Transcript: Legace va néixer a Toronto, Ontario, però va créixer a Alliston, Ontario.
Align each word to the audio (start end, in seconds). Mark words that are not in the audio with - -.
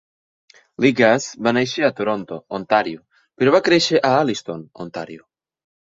Legace 0.85 1.43
va 1.49 1.53
néixer 1.59 1.85
a 1.89 1.93
Toronto, 2.01 2.41
Ontario, 2.61 3.05
però 3.39 3.57
va 3.59 3.63
créixer 3.71 4.05
a 4.05 4.15
Alliston, 4.25 4.69
Ontario. 4.89 5.33